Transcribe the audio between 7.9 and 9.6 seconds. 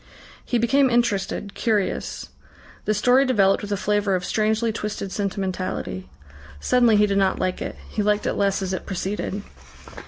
liked it less as it proceeded.